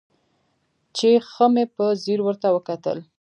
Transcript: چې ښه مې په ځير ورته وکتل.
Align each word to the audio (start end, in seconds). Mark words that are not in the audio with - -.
چې 0.97 1.09
ښه 1.29 1.45
مې 1.53 1.65
په 1.75 1.85
ځير 2.03 2.19
ورته 2.23 2.47
وکتل. 2.55 2.97